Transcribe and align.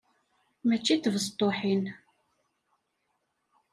Mačči 0.67 0.95
n 0.95 0.99
tbestuḥin! 0.99 1.83